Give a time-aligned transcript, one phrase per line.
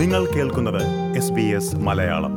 [0.00, 0.82] നിങ്ങൾ കേൾക്കുന്നത്
[1.84, 2.32] മലയാളം.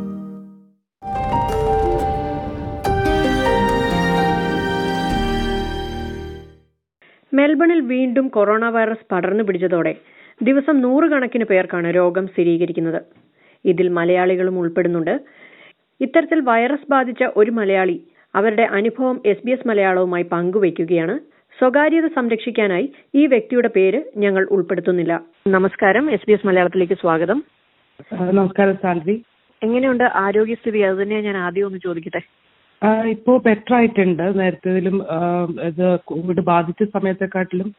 [7.33, 9.95] മെൽബണിൽ വീണ്ടും കൊറോണ വൈറസ് പടർന്നു പിടിച്ചതോടെ
[10.41, 13.01] ദിവസം നൂറുകണക്കിന് പേർക്കാണ് രോഗം സ്ഥിരീകരിക്കുന്നത്.
[13.65, 15.21] ഇതിൽ മലയാളികളും ഉൾപ്പെടുന്നുണ്ട്.
[16.01, 23.25] ഇത്തരത്തിൽ വൈറസ് ബാധിച്ച ഒരു മലയാളി അവരുടെ അനുഭവം എസ് ബി എസ് മലയാളവുമായി പങ്കുവയ്ക്കുകയാണ് സ്വകാര്യത സംരക്ഷിക്കാനായി ഈ
[23.25, 25.13] വ്യക്തിയുടെ പേര് ഞങ്ങൾ ഉൾപ്പെടുത്തുന്നില്ല.
[25.47, 27.43] നമസ്കാരം എസ് ബി എസ് മലയാളത്തിലേക്ക് സ്വാഗതം.
[28.31, 29.15] നമസ്കാരം സാൻവി
[29.63, 30.79] എങ്ങനെയുണ്ട് ആരോഗ്യസ്ഥിതി?
[30.79, 32.21] അത് തന്നെയാണ് ഞാൻ ആദ്യം ഒന്ന് ചോദിക്കട്ടെ.
[33.09, 34.39] ഇപ്പോ ബെറ്റർ ആയിട്ടുണ്ട്.
[34.39, 35.19] നേരത്തേതിലും ആ,
[35.63, 37.69] ഇത് കോവിഡ് ബാധിച്ച സമയത്തെക്കാട്ടിലും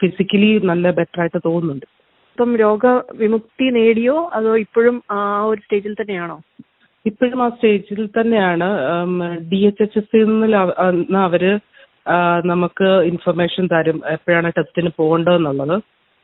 [0.00, 1.86] ഫിസിക്കലി നല്ല ബെറ്റർ ആയിട്ട് തോന്നുന്നുണ്ട്.
[2.32, 4.30] ഇപ്പം രോഗവിമുക്തി നേടിയോ?
[4.32, 6.40] അതോ ഇപ്പോഴും ആ ഒരു സ്റ്റേജിൽ തന്നെയാണോ?
[7.06, 8.68] ഇപ്പോഴും ആ സ്റ്റേജിൽ തന്നെയാണ്.
[9.50, 11.44] ഡി എച്ച് എച്ച് എസ് നിന്ന് അവർ
[12.46, 15.76] നമുക്ക് ഇൻഫർമേഷൻ തരും എപ്പോഴാണ് ടെസ്റ്റിന് പോകേണ്ടതെന്നുള്ളത്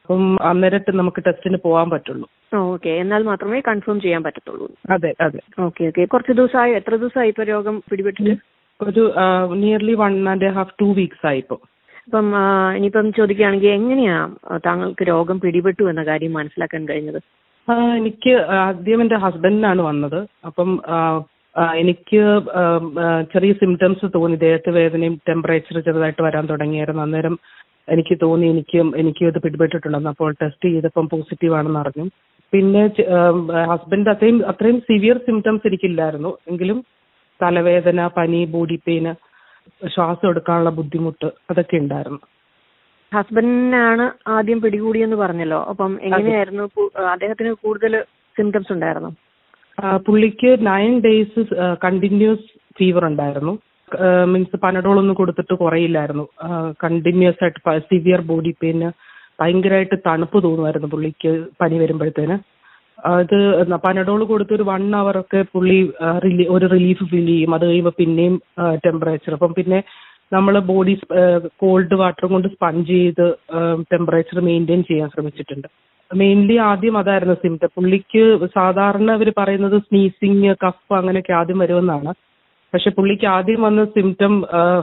[0.05, 2.31] അപ്പം അന്നേരത്ത് നമുക്ക് ടെസ്റ്റിന് പോകാൻ പറ്റുള്ളൂ.
[2.57, 2.89] ഓക്കെ.
[2.89, 4.71] എന്നാൽ മാത്രമേ കൺഫേം ചെയ്യാൻ പറ്റത്തുള്ളൂ.
[4.91, 5.41] അതെ അതെ.
[5.61, 6.05] Okay okay.
[6.05, 8.35] കുറച്ച് ദിവസമായി എത്ര ദിവസമായി ഇപ്പൊ രോഗം പിടിപെട്ടിട്ട്?
[8.81, 9.15] ഒരു
[9.55, 11.59] nearly one and half to weeks ആയി ഇപ്പം.
[12.07, 12.33] അപ്പം
[12.77, 14.19] ഇനിയിപ്പം ചോദിക്കുകയാണെങ്കിൽ എങ്ങനെയാ
[14.67, 17.21] താങ്കൾക്ക് രോഗം പിടിപെട്ടു എന്ന കാര്യം മനസ്സിലാക്കാൻ കഴിഞ്ഞത്?
[17.97, 20.27] എനിക്ക് ആദ്യം എന്റെ ഹസ്ബൻഡിനാണ് വന്നത്.
[20.47, 20.71] അപ്പം
[21.81, 22.21] എനിക്ക്
[23.33, 24.37] ചെറിയ സിംറ്റംസ് തോന്നി.
[24.45, 27.03] ദേഹത്ത് വേദനയും ടെമ്പറേച്ചർ ചെറുതായിട്ട് വരാൻ തുടങ്ങിയായിരുന്നു.
[27.07, 27.35] അന്നേരം
[27.95, 30.11] എനിക്ക് തോന്നി എനിക്കും എനിക്കും ഇത് പിടിപെട്ടിട്ടുണ്ടെന്ന്.
[30.15, 32.07] അപ്പോൾ ടെസ്റ്റ് ചെയ്തപ്പം പോസിറ്റീവ് ആണെന്ന് അറിഞ്ഞു.
[32.53, 32.83] പിന്നെ
[33.71, 36.33] ഹസ്ബൻഡ് അത്രയും അത്രയും സിവിയർ സിംറ്റംസ് എനിക്കില്ലായിരുന്നു.
[36.53, 36.79] എങ്കിലും
[37.41, 39.13] തലവേദന പനി ബോഡി പെയിന്
[39.95, 42.21] ശ്വാസം എടുക്കാനുള്ള ബുദ്ധിമുട്ട് അതൊക്കെ ഉണ്ടായിരുന്നു.
[43.13, 44.05] ഹസ്ബൻഡിനാണ്
[44.37, 45.61] ആദ്യം പിടികൂടിയെന്ന് പറഞ്ഞല്ലോ.
[45.73, 46.65] അപ്പം എങ്ങനെയായിരുന്നു
[47.13, 47.95] അദ്ദേഹത്തിന് കൂടുതൽ
[48.37, 49.11] സിംറ്റംസ് ഉണ്ടായിരുന്നു?
[50.07, 51.43] പുള്ളിക്ക് നയൻ ഡേയ്സ്
[51.85, 52.47] കണ്ടിന്യൂസ്
[52.79, 53.55] ഫീവർ ഉണ്ടായിരുന്നു.
[54.33, 56.25] മീൻസ് പനഡോൾ ഒന്നും കൊടുത്തിട്ട് കുറയില്ലായിരുന്നു.
[56.85, 58.89] കണ്ടിന്യൂസ് ആയിട്ട് സിവിയർ ബോഡി പെയിന്
[59.41, 62.37] ഭയങ്കരമായിട്ട് തണുപ്പ് തോന്നുമായിരുന്നു പുള്ളിക്ക് പനി വരുമ്പോഴത്തേന്.
[63.21, 63.39] അത്
[63.87, 65.79] പനഡോൾ കൊടുത്ത് ഒരു വൺ അവർ ഒക്കെ പുള്ളി
[66.57, 67.55] ഒരു റിലീഫ് ഫീൽ ചെയ്യും.
[67.57, 68.37] അത് കഴിയുമ്പോൾ പിന്നെയും
[68.85, 69.81] ടെമ്പറേച്ചർ അപ്പം പിന്നെ
[70.35, 70.95] നമ്മൾ ബോഡി
[71.63, 73.27] കോൾഡ് വാട്ടർ കൊണ്ട് സ്പഞ്ച് ചെയ്ത്
[73.93, 75.69] ടെമ്പറേച്ചർ മെയിന്റെയിൻ ചെയ്യാൻ ശ്രമിച്ചിട്ടുണ്ട്.
[76.11, 78.23] മെയിൻലി ആദ്യം അതായിരുന്നു സിംറ്റം പുള്ളിക്ക്
[78.55, 82.13] സാധാരണ അവർ പറയുന്നത് സ്നീസിങ് കഫ് അങ്ങനെയൊക്കെ ആദ്യം വരുമെന്നാണ്.
[82.75, 84.35] പക്ഷെ പുള്ളിക്ക് ആദ്യം വന്ന സിംറ്റം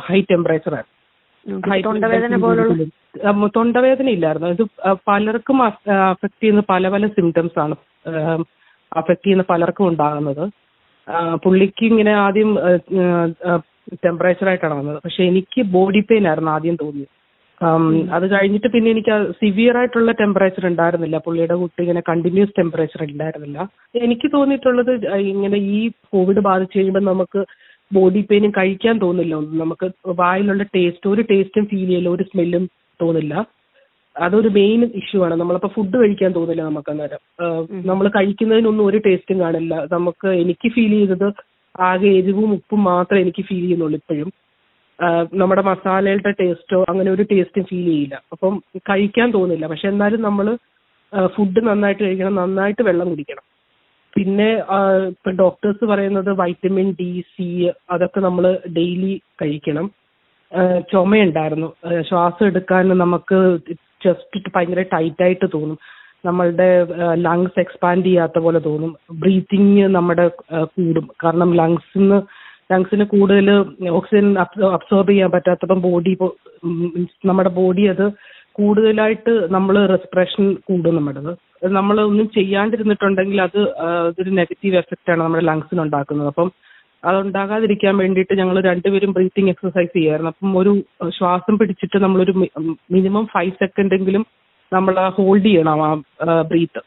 [0.08, 0.90] ഹൈ ടെമ്പറേച്ചർ ആണ്.
[3.56, 4.50] തൊണ്ടവേദന ഇല്ലായിരുന്നു.
[4.56, 4.64] ഇത്
[5.10, 7.76] പലർക്കും അഫക്ട് ചെയ്യുന്ന പല പല സിംറ്റംസ് ആണ്
[8.92, 10.44] അഫക്ട് ചെയ്യുന്ന പലർക്കും ഉണ്ടാകുന്നത്.
[11.44, 12.50] പുള്ളിക്ക് ഇങ്ങനെ ആദ്യം
[14.06, 15.00] ടെമ്പറേച്ചർ ആയിട്ടാണ് വന്നത്.
[15.06, 17.14] പക്ഷെ എനിക്ക് ബോഡി പെയിൻ ആയിരുന്നു ആദ്യം തോന്നിയത്.
[18.16, 21.18] അത് കഴിഞ്ഞിട്ട് പിന്നെ എനിക്ക് സിവിയർ ആയിട്ടുള്ള ടെമ്പറേച്ചർ ഉണ്ടായിരുന്നില്ല.
[21.26, 23.60] പുള്ളിയുടെ കുട്ടി ഇങ്ങനെ കണ്ടിന്യൂസ് ടെമ്പറേച്ചർ ഉണ്ടായിരുന്നില്ല
[24.06, 24.94] എനിക്ക് തോന്നിയിട്ടുള്ളത്
[25.34, 25.80] ഇങ്ങനെ ഈ
[26.14, 27.42] കോവിഡ് ബാധിച്ചു കഴിയുമ്പോൾ നമുക്ക്
[27.92, 29.34] ബോഡി പെയിനും കഴിക്കാൻ തോന്നില്ല.
[29.42, 29.88] ഒന്നും നമുക്ക്
[30.22, 32.66] വായിലുള്ള ടേസ്റ്റ് ഒരു ടേസ്റ്റും ഫീൽ ചെയ്യില്ല ഒരു സ്മെല്ലും
[33.00, 33.34] തോന്നില്ല.
[34.16, 35.36] അതൊരു മെയിൻ ഇഷ്യൂ ആണ്.
[35.42, 37.22] നമ്മളിപ്പോ ഫുഡ് കഴിക്കാൻ തോന്നില്ല നമുക്ക് അന്നേരം.
[37.90, 39.74] നമ്മൾ കഴിക്കുന്നതിനൊന്നും ഒരു ടേസ്റ്റും കാണില്ല.
[39.96, 41.28] നമുക്ക് എനിക്ക് ഫീൽ ചെയ്തത്
[41.90, 44.30] ആകെ എരിവും ഉപ്പും മാത്രമേ എനിക്ക് ഫീൽ ചെയ്യുന്നുള്ളൂ ഇപ്പോഴും.
[45.34, 48.16] നമ്മുടെ മസാലയുടെ ടേസ്റ്റോ അങ്ങനെ ഒരു ടേസ്റ്റും ഫീൽ ചെയ്യില്ല.
[48.32, 49.68] അപ്പം കഴിക്കാൻ തോന്നില്ല.
[49.68, 50.58] പക്ഷെ എന്നാലും നമ്മൾ
[51.36, 53.46] ഫുഡ് നന്നായിട്ട് കഴിക്കണം നന്നായിട്ട് വെള്ളം കുടിക്കണം.
[54.16, 54.50] പിന്നെ
[55.08, 57.48] ഇപ്പൊ ഡോക്ടേഴ്സ് പറയുന്നത് വൈറ്റമിൻ ഡി സി
[57.92, 59.88] അതൊക്കെ നമ്മൾ ഡെയിലി കഴിക്കണം.
[60.92, 61.74] ചുമയുണ്ടായിരുന്നു.
[62.10, 63.40] ശ്വാസം എടുക്കാൻ നമുക്ക്
[64.04, 65.78] ചെസ്റ്റ് ഭയങ്കര ടൈറ്റ് ആയിട്ട് തോന്നും.
[66.26, 66.70] നമ്മളുടെ
[67.26, 68.92] ലങ്സ് എക്സ്പാൻഡ് ചെയ്യാത്ത പോലെ തോന്നും.
[69.12, 70.26] ബ്രീത്തിങ് നമ്മുടെ
[70.64, 71.08] കൂടും.
[71.24, 72.20] കാരണം ലങ്സിന്ന്
[72.72, 73.48] ലങ്സിന് കൂടുതൽ
[73.98, 74.28] ഓക്സിജൻ
[74.76, 76.14] അബ്സോർബ് ചെയ്യാൻ പറ്റാത്തപ്പം ബോഡി
[77.26, 78.06] നമ്മുടെ ബോഡി അത്
[78.60, 81.32] കൂടുതലായിട്ട് നമ്മൾ റെസ്പിറേഷൻ കൂടും നമ്മുടേത്
[81.76, 86.30] നമ്മൾ ഒന്നും ചെയ്യാണ്ടിരുന്നിട്ടുണ്ടെങ്കിൽ അത് അതൊരു നെഗറ്റീവ് എഫക്റ്റ് ആണ് നമ്മുടെ ലങ്സിന് ഉണ്ടാക്കുന്നത്.
[86.32, 86.50] അപ്പം
[87.04, 90.72] അതുണ്ടാകാതിരിക്കാൻ വേണ്ടിയിട്ട് ഞങ്ങൾ രണ്ടുപേരും ബ്രീത്തിങ് എക്സസൈസ് ചെയ്യുമായിരുന്നു അപ്പം ഒരു
[91.18, 92.34] ശ്വാസം പിടിച്ചിട്ട് നമ്മളൊരു
[92.96, 94.24] മിനിമം ഫൈവ് സെക്കൻഡ് എങ്കിലും
[94.72, 95.90] നമ്മൾ ഹോൾഡ് ചെയ്യണം ആ
[96.52, 96.82] ബ്രീത്ത്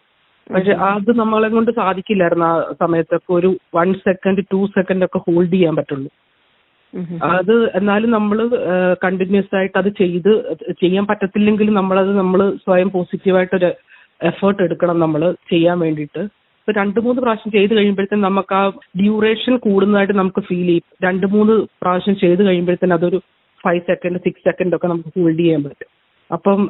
[0.53, 5.75] പക്ഷെ അത് നമ്മളെ കൊണ്ട് സാധിക്കില്ലായിരുന്നു ആ സമയത്തൊക്കെ ഒരു വൺ സെക്കൻഡ് ടു സെക്കൻഡ് ഒക്കെ ഹോൾഡ് ചെയ്യാൻ
[5.78, 6.10] പറ്റുള്ളൂ.
[7.37, 8.38] അത് എന്നാലും നമ്മൾ
[9.05, 10.31] കണ്ടിന്യൂസ് ആയിട്ട് അത് ചെയ്ത്
[10.82, 13.71] ചെയ്യാൻ പറ്റത്തില്ലെങ്കിലും നമ്മളത് നമ്മൾ സ്വയം പോസിറ്റീവായിട്ടൊരു
[14.31, 15.22] എഫേർട്ട് എടുക്കണം നമ്മൾ
[15.53, 16.22] ചെയ്യാൻ വേണ്ടിയിട്ട്.
[16.61, 18.62] ഇപ്പൊ രണ്ട് മൂന്ന് പ്രാവശ്യം ചെയ്ത് കഴിയുമ്പോഴത്തേന് നമുക്ക് ആ
[19.00, 20.87] ഡ്യൂറേഷൻ കൂടുന്നതായിട്ട് നമുക്ക് ഫീൽ ചെയ്യും.
[21.06, 23.19] രണ്ട് മൂന്ന് പ്രാവശ്യം ചെയ്ത് കഴിയുമ്പോഴത്തേന് അതൊരു
[23.64, 25.90] ഫൈവ് സെക്കൻഡ് സിക്സ് സെക്കൻഡ് ഒക്കെ നമുക്ക് ഹോൾഡ് ചെയ്യാൻ പറ്റും.
[26.31, 26.61] അപ്പം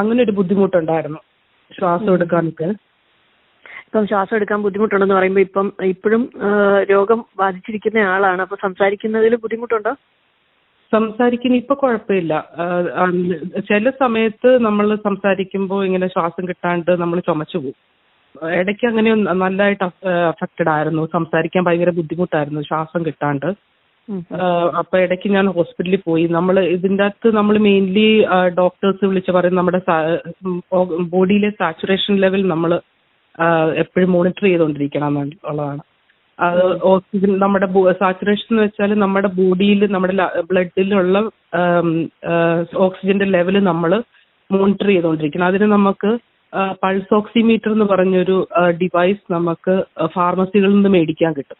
[0.00, 1.20] അങ്ങനെ ഒരു ബുദ്ധിമുട്ടുണ്ടായിരുന്നു
[1.70, 2.68] ശ്വാസം എടുക്കാനൊക്കെ.
[3.86, 6.22] ഇപ്പം ശ്വാസം എടുക്കാൻ ബുദ്ധിമുട്ടുണ്ടെന്ന് പറയുമ്പോൾ ഇപ്പം ഇപ്പോഴും
[6.92, 8.40] രോഗം ബാധിച്ചിരിക്കുന്ന ആളാണ്.
[8.46, 9.92] അപ്പൊ സംസാരിക്കുന്നതിൽ ബുദ്ധിമുട്ടുണ്ടോ?
[10.92, 12.34] സംസാരിക്കുന്ന ഇപ്പൊ കുഴപ്പമില്ല.
[13.70, 17.78] ചില സമയത്ത് നമ്മൾ സംസാരിക്കുമ്പോൾ ഇങ്ങനെ ശ്വാസം കിട്ടാണ്ട് നമ്മൾ ചുമച്ചു പോകും.
[18.60, 19.10] ഇടയ്ക്ക് അങ്ങനെ
[19.42, 19.84] നല്ലതായിട്ട്
[20.32, 21.02] അഫക്റ്റഡ് ആയിരുന്നു.
[21.16, 23.48] സംസാരിക്കാൻ ഭയങ്കര ബുദ്ധിമുട്ടായിരുന്നു ശ്വാസം കിട്ടാണ്ട്.
[24.80, 26.24] അപ്പൊ ഇടയ്ക്ക് ഞാൻ ഹോസ്പിറ്റലിൽ പോയി.
[26.36, 28.08] നമ്മൾ ഇതിന്റെ അകത്ത് നമ്മൾ മെയിൻലി
[28.60, 29.80] ഡോക്ടേഴ്സ് വിളിച്ച് പറയും നമ്മുടെ
[31.14, 32.72] ബോഡിയിലെ സാച്ചുറേഷൻ ലെവൽ നമ്മൾ
[33.76, 35.82] എപ്പോഴും മോണിറ്റർ ചെയ്തുകൊണ്ടിരിക്കണം എന്നുള്ളതാണ്
[36.38, 40.14] അത് ഓക്സിജൻ നമ്മുടെ സാച്ചുറേഷൻ എന്ന് വെച്ചാൽ നമ്മുടെ ബോഡിയിൽ നമ്മുടെ
[40.50, 41.18] ബ്ലഡിലുള്ള
[42.76, 44.02] ഓക്സിജന്റെ ലെവൽ നമ്മൾ
[44.52, 45.46] മോണിറ്റർ ചെയ്തുകൊണ്ടിരിക്കണം.
[45.46, 46.18] അതിന് നമുക്ക്
[46.82, 48.48] പൾസ് ഓക്സിമീറ്റർ എന്ന് പറഞ്ഞൊരു
[48.82, 51.58] ഡിവൈസ് നമുക്ക് ഫാർമസികളിൽ നിന്ന് മേടിക്കാൻ കിട്ടും.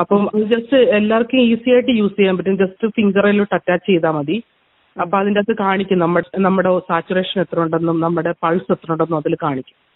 [0.00, 2.58] അപ്പം ജസ്റ്റ് എല്ലാവർക്കും ഈസി ആയിട്ട് യൂസ് ചെയ്യാൻ പറ്റും.
[2.58, 4.42] ജസ്റ്റ് ഫിംഗറിലോട്ട് അറ്റാച്ച് ചെയ്താൽ മതി.
[5.00, 5.98] അപ്പൊ അതിന്റെ അകത്ത് കാണിക്കും.
[5.98, 9.87] നമ്മുടെ നമ്മുടെ സാച്ചുറേഷൻ എത്ര ഉണ്ടെന്നും നമ്മുടെ പൾസ് എത്ര ഉണ്ടെന്നും അതിൽ കാണിക്കും.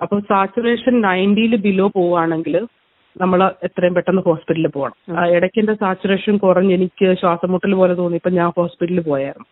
[0.00, 2.56] അപ്പൊ സാച്ചുറേഷൻ നയന്റിയിൽ ബിലോ പോവുകയാണെങ്കിൽ
[3.16, 4.96] നമ്മൾ എത്രയും പെട്ടെന്ന് ഹോസ്പിറ്റലിൽ പോകണം
[5.36, 9.48] ഇടയ്ക്ക് എന്റെ സാച്ചുറേഷൻ കുറഞ്ഞ് എനിക്ക് ശ്വാസമുട്ടൽ പോലെ തോന്നിയപ്പോൾ ഞാൻ ഹോസ്പിറ്റലിൽ പോയായിരുന്നു.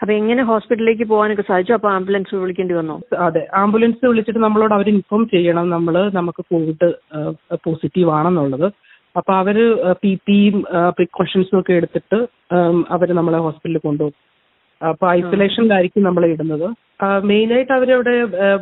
[0.00, 1.72] അപ്പൊ എങ്ങനെ ഹോസ്പിറ്റലിലേക്ക് പോകാനൊക്കെ സാധിച്ചു?
[1.76, 2.96] അപ്പൊ ആംബുലൻസ് വിളിക്കേണ്ടി വന്നോ?
[3.26, 3.42] അതെ.
[3.60, 6.88] ആംബുലൻസ് വിളിച്ചിട്ട് നമ്മളോട് അവർ ഇൻഫോം ചെയ്യണം നമ്മൾ നമുക്ക് കോവിഡ്
[7.66, 8.66] പോസിറ്റീവ് ആണെന്നുള്ളത്.
[9.18, 9.58] അപ്പൊ അവർ
[10.02, 10.56] പി പിയും
[10.96, 12.18] പ്രിക്കോഷൻസും ഒക്കെ എടുത്തിട്ട്
[12.94, 14.18] അവർ നമ്മളെ ഹോസ്പിറ്റലിൽ കൊണ്ടുപോകും.
[14.80, 16.66] അപ്പൊ ഐസൊലേഷനിലായിരിക്കും നമ്മൾ ഇടുന്നത്.
[17.30, 18.14] മെയിൻ ആയിട്ട് അവരവിടെ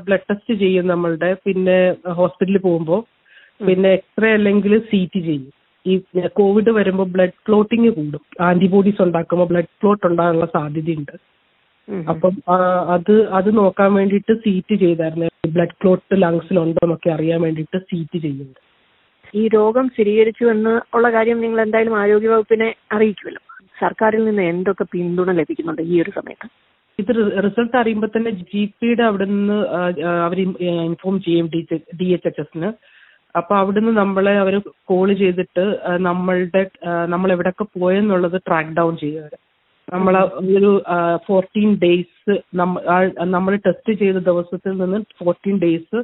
[0.06, 1.30] ബ്ലഡ് ടെസ്റ്റ് ചെയ്യും നമ്മളുടെ.
[1.44, 1.76] പിന്നെ
[2.20, 3.02] ഹോസ്പിറ്റലിൽ പോകുമ്പോൾ
[3.66, 5.52] പിന്നെ എക്സ്റേ അല്ലെങ്കിൽ സി ടി ചെയ്യും.
[5.86, 5.94] ഈ
[6.40, 8.22] കോവിഡ് വരുമ്പോൾ ബ്ലഡ് ക്ലോട്ടിങ് കൂടും.
[8.48, 11.14] ആന്റിബോഡീസ് ഉണ്ടാക്കുമ്പോൾ ബ്ലഡ് ക്ലോട്ട് ഉണ്ടാകാനുള്ള സാധ്യതയുണ്ട്.
[12.12, 12.34] അപ്പം
[12.94, 15.26] അത് അത് നോക്കാൻ വേണ്ടിയിട്ട് സീറ്റ് ചെയ്തായിരുന്നു.
[15.56, 18.60] ബ്ലഡ് ക്ലോട്ട് ലങ്സിലുണ്ടോ എന്നൊക്കെ അറിയാൻ വേണ്ടിയിട്ട് സീറ്റ് ചെയ്യുന്നുണ്ട്
[19.40, 23.40] ഈ രോഗം സ്ഥിരീകരിച്ചു എന്ന് ഉള്ള കാര്യം നിങ്ങൾ എന്തായാലും ആരോഗ്യ വകുപ്പിനെ അറിയിക്കുമല്ലോ.
[23.76, 26.46] സർക്കാരിൽ നിന്ന് എന്തൊക്കെ പിന്തുണ ലഭിക്കുന്നുണ്ട് ഈ ഒരു സമയത്ത്?
[26.98, 27.10] ഇത്
[27.46, 29.56] റിസൾട്ട് അറിയുമ്പോൾ തന്നെ ജി പിയുടെ അവിടെ നിന്ന്
[30.26, 30.38] അവർ
[30.88, 31.60] ഇൻഫോം ചെയ്യും ഡി
[32.08, 32.68] എച്ച് എച്ച് എസിന്
[33.34, 34.54] അപ്പൊ അവിടുന്ന് നമ്മളെ അവർ
[34.90, 35.64] കോൾ ചെയ്തിട്ട്
[36.00, 36.62] നമ്മളുടെ
[37.08, 39.34] നമ്മൾ എവിടെയൊക്കെ പോയെന്നുള്ളത് ട്രാക്ക് ഡൗൺ ചെയ്യും അവർ
[39.88, 40.14] നമ്മൾ
[40.58, 40.70] ഒരു
[41.26, 42.34] ഫോർട്ടീൻ ഡേയ്സ്
[43.34, 45.98] നമ്മൾ ടെസ്റ്റ് ചെയ്ത ദിവസത്തിൽ നിന്ന് fourteen days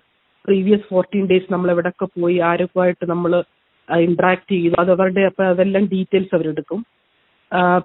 [0.45, 3.33] previous fourteen days നമ്മൾ എവിടെയൊക്കെ പോയി ആരൊക്കെ ആയിട്ട് നമ്മൾ
[3.89, 6.81] ഇന്ററാക്ട് ചെയ്തു അത് അവരുടെ അപ്പൊ അതെല്ലാം ഡീറ്റെയിൽസ് അവരെടുക്കും.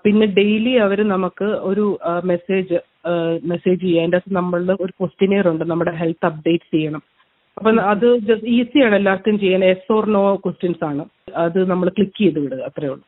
[0.04, 1.86] പിന്നെ ഡെയിലി അവർ നമുക്ക് ഒരു
[2.24, 2.76] മെസ്സേജ്
[3.46, 4.02] മെസ്സേജ് ചെയ്യുക.
[4.02, 5.66] അതിന്റെ അകത്ത് ഒരു ക്വസ്റ്റിനെയർ ഉണ്ട്.
[5.72, 7.02] നമ്മുടെ ഹെൽത്ത് അപ്ഡേറ്റ് ചെയ്യണം.
[7.58, 9.64] അപ്പം അത് ജസ്റ്റ് ഈസിയാണ് എല്ലാവർക്കും ചെയ്യാൻ.
[9.66, 11.06] എസ് ഓർ നോ ക്വസ്റ്റ്യൻസ് ആണ്.
[11.36, 12.62] അത് നമ്മൾ ക്ലിക്ക് ചെയ്ത് വിടുക.
[12.70, 13.06] അത്രേ ഉള്ളൂ.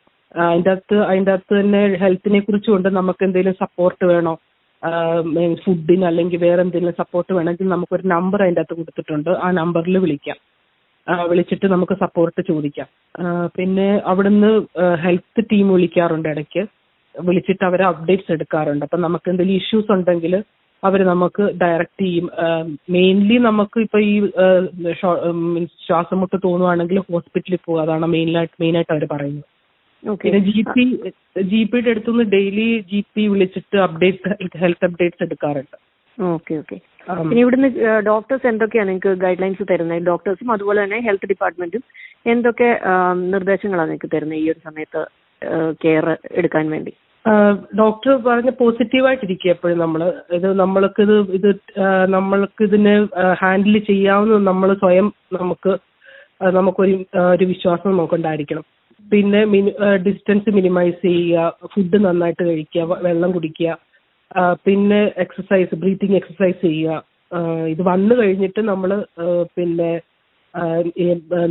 [0.50, 4.34] അതിന്റെ അകത്ത് അതിന്റെ അകത്ത് തന്നെ ഹെൽത്തിനെ കുറിച്ചുകൊണ്ട് നമുക്ക് എന്തെങ്കിലും സപ്പോർട്ട് വേണോ?
[5.64, 9.30] ഫുഡിന് അല്ലെങ്കിൽ വേറെ എന്തെങ്കിലും സപ്പോർട്ട് വേണമെങ്കിൽ നമുക്കൊരു നമ്പർ അതിന്റെ അകത്ത് കൊടുത്തിട്ടുണ്ട്.
[9.30, 10.38] ആ നമ്പറിൽ വിളിക്കാം.
[11.30, 12.88] വിളിച്ചിട്ട് നമുക്ക് സപ്പോർട്ട് ചോദിക്കാം.
[13.58, 14.52] പിന്നെ അവിടുന്ന്
[15.04, 16.64] ഹെൽത്ത് ടീം വിളിക്കാറുണ്ട് ഇടയ്ക്ക്.
[17.16, 18.86] വിളിച്ചിട്ട് അവർ അപ്ഡേറ്റ്സ് എടുക്കാറുണ്ട്.
[18.86, 20.36] അപ്പം നമുക്ക് എന്തെങ്കിലും ഇഷ്യൂസ് ഉണ്ടെങ്കിൽ
[20.84, 22.28] അവർ നമുക്ക് ഡയറക്റ്റ് ചെയ്യും
[22.96, 24.14] മെയിൻലി നമുക്ക് ഇപ്പൊ ഈ
[25.54, 29.48] മീൻസ് ശ്വാസം മുട്ട് തോന്നുവാണെങ്കിൽ ഹോസ്പിറ്റലിൽ പോകുക അതാണ് മെയിനായിട്ട് മെയിനായിട്ട് അവർ പറയുന്നത്.
[30.24, 30.84] പിന്നെ ജി പി
[31.52, 35.78] ജി പിയുടെ അടുത്തുനിന്ന് ഡെയിലി ജി പി വിളിച്ചിട്ട് അപ്ഡേറ്റ് ഹെൽത്ത് അപ്ഡേറ്റ്സ് എടുക്കാറുണ്ട്.
[36.18, 36.78] Okay okay.
[37.20, 37.70] പിന്നെ ഇവിടുന്ന്
[38.08, 40.02] ഡോക്ടേഴ്സ് എന്തൊക്കെയാണ് നിങ്ങൾക്ക് ഗൈഡ് ലൈൻസ് തരുന്നത്?
[40.12, 41.84] ഡോക്ടേഴ്സും അതുപോലെ തന്നെ ഹെൽത്ത് ഡിപ്പാർട്ട്മെന്റും
[42.34, 42.70] എന്തൊക്കെ
[43.34, 45.02] നിർദ്ദേശങ്ങളാണ് നിങ്ങൾക്ക് തരുന്നത് ഈ ഒരു സമയത്ത്
[45.84, 46.06] കെയർ
[46.40, 46.94] എടുക്കാൻ വേണ്ടി?
[47.80, 50.02] ഡോക്ടർ പറഞ്ഞ പോസിറ്റീവായിട്ടിരിക്കുക എപ്പോഴും നമ്മൾ
[50.38, 51.50] ഇത് നമ്മൾക്ക് ഇത് ഇത്
[52.16, 52.94] നമ്മൾക്ക് ഇതിനെ
[53.42, 55.08] ഹാൻഡിൽ ചെയ്യാവുന്ന നമ്മൾ സ്വയം
[55.40, 55.72] നമുക്ക്
[56.58, 56.96] നമുക്കൊരു
[57.34, 58.66] ഒരു വിശ്വാസം നമുക്കുണ്ടായിരിക്കണം.
[59.06, 59.42] പിന്നെ
[60.06, 63.70] ഡിസ്റ്റൻസ് മിനിമൈസ് ചെയ്യുക ഫുഡ് നന്നായിട്ട് കഴിക്കുക വെള്ളം കുടിക്കുക
[64.66, 67.02] പിന്നെ എക്സസൈസ് ബ്രീത്തിങ് എക്സസൈസ് ചെയ്യുക.
[67.74, 68.92] ഇത് വന്നു കഴിഞ്ഞിട്ട് നമ്മൾ
[69.58, 69.92] പിന്നെ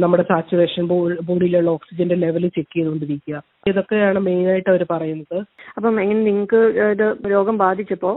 [0.03, 0.85] നമ്മുടെ സാച്ചുറേഷൻ
[1.29, 3.43] ബോഡിയിലുള്ള ഓക്സിജന്റെ ലെവൽ ചെക്ക് ചെയ്തുകൊണ്ടിരിക്കുക.
[3.71, 5.39] ഇതൊക്കെയാണ് മെയിൻ ആയിട്ട് അവർ പറയുന്നത്.
[5.77, 6.61] അപ്പം എങ്ങനെ നിങ്ങൾക്ക്
[6.95, 8.13] ഇത് രോഗം ബാധിച്ചപ്പോ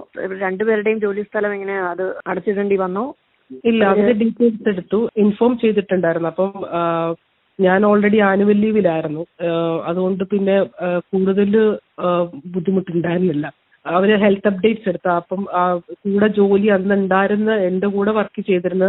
[0.46, 3.06] രണ്ടുപേരുടെയും ജോലി സ്ഥലം എങ്ങനെ അത് അടച്ചിടേണ്ടി വന്നോ?
[3.72, 5.00] ഇല്ല അവർ ഡീറ്റെയിൽസ് എടുത്തു.
[5.24, 6.30] ഇൻഫോം ചെയ്തിട്ടുണ്ടായിരുന്നു.
[6.34, 6.52] അപ്പം
[7.60, 9.24] ഞാൻ ഓൾറെഡി ആനുവൽ ലീവിലായിരുന്നു
[9.90, 10.58] അതുകൊണ്ട് പിന്നെ
[11.12, 11.52] കൂടുതൽ
[12.56, 13.48] ബുദ്ധിമുട്ടുണ്ടായിരുന്നില്ല.
[13.86, 15.10] അവർ ഹെൽത്ത് അപ്ഡേറ്റ്സ് എടുത്ത.
[15.22, 15.42] അപ്പം
[16.06, 18.88] കൂടെ ജോലി അന്ന് ഉണ്ടായിരുന്ന എന്റെ കൂടെ വർക്ക് ചെയ്തിരുന്ന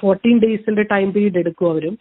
[0.00, 1.94] ഫോർട്ടീൻ ഡേയ്സിന്റെ ടൈം പീരീഡ് എടുക്കും അവരും.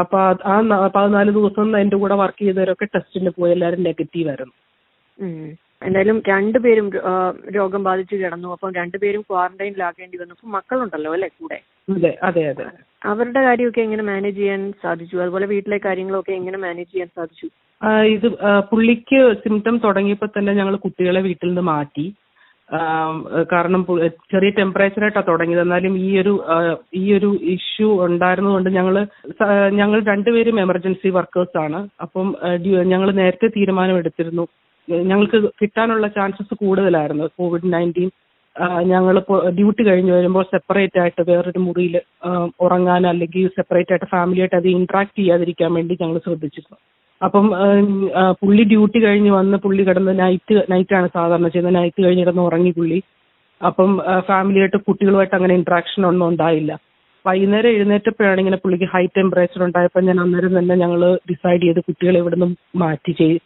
[0.00, 0.18] അപ്പൊ
[0.52, 0.56] ആ
[0.96, 3.52] പതിനാല് ദിവസം എന്റെ കൂടെ വർക്ക് ചെയ്തവരൊക്കെ ടെസ്റ്റിന് പോയി.
[3.52, 4.54] എല്ലാവരും നെഗറ്റീവ് ആയിരുന്നു.
[5.82, 6.86] എന്തായാലും രണ്ടുപേരും
[7.56, 8.48] രോഗം ബാധിച്ച് കിടന്നു.
[8.48, 10.34] അപ്പം രണ്ടുപേരും ക്വാറന്റൈനിലാക്കേണ്ടി വന്നു.
[10.34, 11.58] അപ്പൊ മക്കളുണ്ടല്ലോ അല്ലെ കൂടെ?
[11.88, 12.64] അതെ അതെ അതെ.
[13.06, 15.16] അവരുടെ കാര്യമൊക്കെ എങ്ങനെ മാനേജ് ചെയ്യാൻ സാധിച്ചു?
[15.16, 17.48] അതുപോലെ വീട്ടിലെ കാര്യങ്ങളൊക്കെ എങ്ങനെ മാനേജ് ചെയ്യാൻ സാധിച്ചു?
[18.14, 18.28] ഇത്
[18.70, 22.14] പുള്ളിക്ക് സിംറ്റം തുടങ്ങിയപ്പോൾ തന്നെ ഞങ്ങൾ കുട്ടികളെ വീട്ടിൽ നിന്ന് മാറ്റി.
[23.52, 23.86] കാരണം
[24.32, 25.62] ചെറിയ ടെമ്പറേച്ചർ ആയിട്ടാണ് തുടങ്ങിയത്.
[25.62, 26.32] എന്നാലും ഈ ഒരു
[26.94, 29.06] ഈ ഒരു ഇഷ്യൂ ഉണ്ടായിരുന്നതുകൊണ്ട് ഞങ്ങൾ
[29.80, 31.88] ഞങ്ങൾ രണ്ടുപേരും എമർജൻസി വർക്കേഴ്സ് ആണ്.
[32.02, 32.36] അപ്പം
[32.92, 34.46] ഞങ്ങൾ നേരത്തെ തീരുമാനമെടുത്തിരുന്നു.
[34.88, 37.24] ഞങ്ങൾക്ക് കിട്ടാനുള്ള ചാൻസസ് കൂടുതലായിരുന്നു.
[37.38, 38.10] കോവിഡ് നയന്റീൻ
[38.92, 39.14] ഞങ്ങൾ
[39.58, 41.94] ഡ്യൂട്ടി കഴിഞ്ഞ് വരുമ്പോൾ സെപ്പറേറ്റ് ആയിട്ട് വേറൊരു മുറിയിൽ
[42.66, 46.78] ഉറങ്ങാൻ അല്ലെങ്കിൽ സെപ്പറേറ്റ് ആയിട്ട് ഫാമിലിയായിട്ട് അത് ഇന്ററാക്ട് ചെയ്യാതിരിക്കാൻ വേണ്ടി ഞങ്ങൾ ശ്രദ്ധിച്ചിരുന്നു.
[47.26, 47.46] അപ്പം
[48.40, 51.78] പുള്ളി ഡ്യൂട്ടി കഴിഞ്ഞ് വന്ന് പുള്ളി കിടന്ന് നൈറ്റ് നൈറ്റ് ആണ് സാധാരണ ചെയ്യുന്നത്.
[51.80, 52.98] നൈറ്റ് കഴിഞ്ഞ് കിടന്ന് ഉറങ്ങി പുള്ളി.
[53.60, 53.90] അപ്പം
[54.30, 56.72] ഫാമിലിയായിട്ട് കുട്ടികളുമായിട്ട് അങ്ങനെ ഇന്ററാക്ഷൻ ഒന്നും ഉണ്ടായില്ല.
[57.24, 61.00] വൈകുന്നേരം എഴുന്നേറ്റപ്പോഴാണ് ഇങ്ങനെ പുള്ളിക്ക് ഹൈ ടെമ്പറേച്ചർ ഉണ്ടായപ്പോൾ ഞാൻ അന്നേരം തന്നെ ഞങ്ങൾ
[61.30, 63.36] ഡിസൈഡ് ചെയ്ത് കുട്ടികളെ ഇവിടെ നിന്ന് മാറ്റി ചെയ്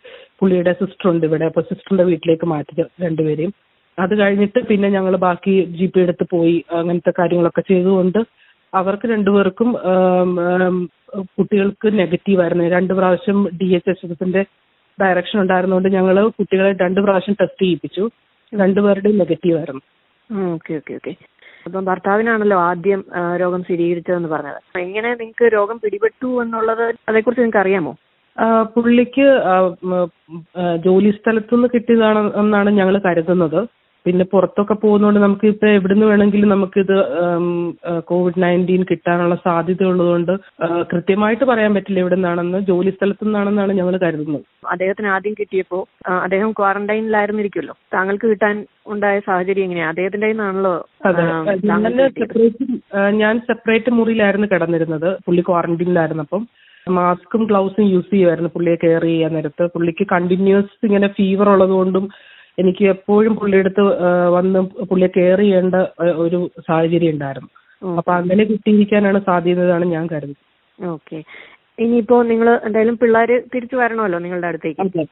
[0.41, 1.45] പുള്ളിയുടെ സിസ്റ്റർ ഉണ്ട് ഇവിടെ.
[1.51, 3.53] അപ്പോൾ സിസ്റ്ററിന്റെ വീട്ടിലേക്ക് മാറ്റി രണ്ടുപേരെയും.
[3.99, 8.21] അത് കഴിഞ്ഞിട്ട് പിന്നെ ഞങ്ങൾ ബാക്കി ജി പി എടുത്ത് പോയി അങ്ങനത്തെ കാര്യങ്ങളൊക്കെ ചെയ്തുകൊണ്ട്
[8.73, 9.71] അവർക്ക് രണ്ടുപേർക്കും
[11.37, 12.69] കുട്ടികൾക്ക് നെഗറ്റീവ് ആയിരുന്നു.
[12.77, 14.43] രണ്ട് പ്രാവശ്യം ഡി എച്ച് എസ് എസിന്റെ
[14.99, 18.05] ഡയറക്ഷൻ ഉണ്ടായിരുന്നുകൊണ്ട് ഞങ്ങൾ കുട്ടികളെ രണ്ട് പ്രാവശ്യം ടെസ്റ്റ് ചെയ്യിപ്പിച്ചു.
[18.53, 19.83] രണ്ടുപേരുടെയും നെഗറ്റീവ് ആയിരുന്നു.
[20.55, 21.13] ഓക്കെ ഓക്കെ ഓക്കെ
[21.67, 23.01] അപ്പം ഭർത്താവിനാണല്ലോ ആദ്യം
[23.43, 24.61] രോഗം സ്ഥിരീകരിച്ചതെന്ന് പറഞ്ഞത്.
[24.87, 27.93] എങ്ങനെ നിങ്ങൾക്ക് രോഗം പിടിപെട്ടു എന്നുള്ളത് അതേക്കുറിച്ച് നിങ്ങൾക്ക് അറിയാമോ?
[28.75, 29.27] പുള്ളിക്ക്
[30.87, 33.61] ജോലി സ്ഥലത്തുനിന്ന് കിട്ടിയതാണ് എന്നാണ് ഞങ്ങൾ കരുതുന്നത്.
[34.07, 36.95] പിന്നെ പുറത്തൊക്കെ പോകുന്നതുകൊണ്ട് നമുക്ക് ഇപ്പൊ എവിടുന്ന് വേണമെങ്കിലും നമുക്കിത്
[38.11, 40.33] കോവിഡ് നയന്റീൻ കിട്ടാനുള്ള സാധ്യത ഉള്ളതുകൊണ്ട്
[40.93, 44.45] കൃത്യമായിട്ട് പറയാൻ പറ്റില്ല എവിടെ നിന്നാണെന്ന് ജോലി സ്ഥലത്തു നിന്നാണെന്നാണ് ഞങ്ങൾ കരുതുന്നത്.
[44.73, 45.81] അദ്ദേഹത്തിന് ആദ്യം കിട്ടിയപ്പോ
[46.25, 48.57] അദ്ദേഹം ക്വാറന്റൈനിലായിരുന്നിരിക്കുമല്ലോ താങ്കൾക്ക് കിട്ടാൻ
[48.87, 49.89] ഉണ്ടായ സാഹചര്യം എങ്ങനെയാ?
[49.93, 50.75] അദ്ദേഹത്തിന്റെ നിന്നാണല്ലോ
[51.71, 51.83] ഞാൻ
[52.19, 52.67] സെപ്പറേറ്റ്
[53.23, 55.09] ഞാൻ സെപ്പറേറ്റ് മുറിയിലായിരുന്നു കിടന്നിരുന്നത്.
[55.27, 56.43] പുള്ളി ക്വാറന്റീനിലായിരുന്നപ്പം.
[56.87, 59.65] മാസ്കും ഗ്ലൗസും യൂസ് ചെയ്യുമായിരുന്നു പുള്ളിയെ കെയർ ചെയ്യാൻ നേരത്ത്.
[59.75, 62.05] പുള്ളിക്ക് കണ്ടിന്യൂസ് ഇങ്ങനെ ഫീവർ ഉള്ളതുകൊണ്ടും
[62.59, 63.85] എനിക്ക് എപ്പോഴും പുള്ളിയെടുത്ത്
[64.35, 65.77] വന്ന് പുള്ളിയെ കെയർ ചെയ്യേണ്ട
[66.25, 67.51] ഒരു സാഹചര്യം ഉണ്ടായിരുന്നു.
[67.83, 70.43] അപ്പൊ അങ്ങനെ കിട്ടിയിരിക്കാനാണ് സാധ്യതയാണ് ഞാൻ കരുതുന്നത്.
[70.79, 71.19] ഓക്കെ.
[71.79, 75.05] ഇനിയിപ്പോ നിങ്ങൾ എന്തായാലും പിള്ളേര് തിരിച്ചു വരണമല്ലോ നിങ്ങളുടെ അടുത്തേക്ക്?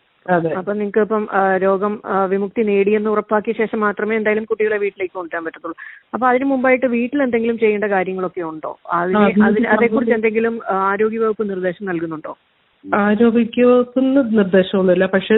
[0.56, 1.22] അപ്പൊ നിങ്ങൾക്ക് ഇപ്പം
[1.62, 1.92] രോഗം
[2.28, 5.76] വിമുക്തി നേടിയെന്ന് ഉറപ്പാക്കിയ ശേഷം മാത്രമേ എന്തായാലും കുട്ടികളെ വീട്ടിലേക്ക് കൊണ്ടുവരാൻ പറ്റത്തുള്ളൂ.
[6.14, 8.72] അപ്പൊ അതിന് മുമ്പായിട്ട് വീട്ടിൽ എന്തെങ്കിലും ചെയ്യേണ്ട കാര്യങ്ങളൊക്കെ ഉണ്ടോ?
[8.98, 12.34] അതിനെ ആ, അതേക്കുറിച്ച് എന്തെങ്കിലും ആരോഗ്യവകുപ്പ് നിർദ്ദേശം നൽകുന്നുണ്ടോ?
[12.84, 15.06] ആരോഗ്യവകുപ്പിന് നിർദ്ദേശമൊന്നുമില്ല.
[15.14, 15.34] പക്ഷേ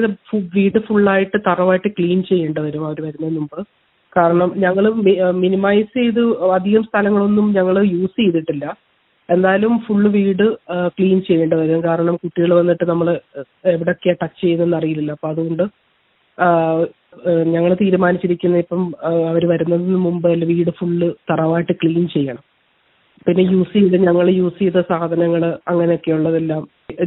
[0.57, 3.61] വീട് ഫുള്ളായിട്ട് തറവായിട്ട് ക്ലീൻ ചെയ്യേണ്ടി വരും അവർ വരുന്നതിന് മുമ്പ്.
[4.17, 4.85] കാരണം ഞങ്ങൾ
[5.43, 6.23] മിനിമൈസ് ചെയ്ത്
[6.57, 8.65] അധികം സ്ഥലങ്ങളൊന്നും ഞങ്ങൾ യൂസ് ചെയ്തിട്ടില്ല.
[9.29, 10.47] എന്നാലും ഫുള്ള് വീട്
[10.97, 11.81] ക്ലീൻ ചെയ്യേണ്ടി വരും.
[11.89, 13.09] കാരണം കുട്ടികൾ വന്നിട്ട് നമ്മൾ
[13.73, 15.15] എവിടൊക്കെയാ ടച്ച് ചെയ്തെന്ന് അറിയില്ലല്ലോ.
[15.19, 15.65] അപ്പൊ അതുകൊണ്ട്
[17.55, 18.83] ഞങ്ങൾ തീരുമാനിച്ചിരിക്കുന്ന ഇപ്പം
[19.31, 22.45] അവർ വരുന്നതിന് മുമ്പ് വീട് ഫുള്ള് തറവായിട്ട് ക്ലീൻ ചെയ്യണം.
[23.27, 26.63] പിന്നെ യൂസ് ചെയ്ത് ഞങ്ങൾ യൂസ് ചെയ്ത സാധനങ്ങൾ അങ്ങനെയൊക്കെയുള്ളതെല്ലാം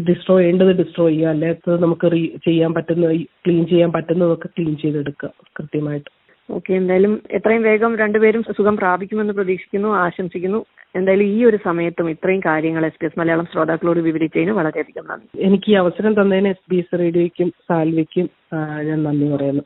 [0.09, 1.31] ഡിസ്ട്രോയ് ചെയ്യേണ്ടത് ഡിസ്ട്രോയ് ചെയ്യുക.
[1.33, 3.07] അല്ലാത്തത് നമുക്ക് റീ ചെയ്യാൻ പറ്റുന്ന
[3.45, 6.09] ക്ലീൻ ചെയ്യാൻ പറ്റുന്നതൊക്കെ ക്ലീൻ ചെയ്തെടുക്കുക കൃത്യമായിട്ട്.
[6.49, 10.59] ഓക്കെ എന്തായാലും എത്രയും വേഗം രണ്ടുപേരും സുഖം പ്രാപിക്കുമെന്ന് പ്രതീക്ഷിക്കുന്നു ആശംസിക്കുന്നു.
[10.99, 15.27] എന്തായാലും ഈ ഒരു സമയത്തും ഇത്രയും കാര്യങ്ങൾ എസ് ബി എസ് മലയാളം ശ്രോതാക്കളോട് വിവരിച്ചതിന് വളരെയധികം നന്ദി.
[15.47, 18.27] എനിക്ക് ഈ അവസരം തന്നതിന് എസ് ബി എസ് റേഡിയോയ്ക്കും സാൽവിക്കും
[18.89, 19.65] ഞാൻ നന്ദി പറയുന്നു.